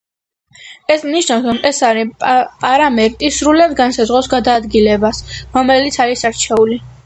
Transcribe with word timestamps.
ეს 0.93 1.03
ნიშნავს, 1.15 1.43
რომ 1.49 1.59
ეს 1.71 1.81
სამი 1.83 2.05
პარამეტრი 2.63 3.31
სრულად 3.43 3.77
განსაზღვრავს 3.83 4.33
გადაადგილებას, 4.35 5.23
რომელიც 5.61 6.05
არის 6.07 6.29
არჩეული. 6.33 6.85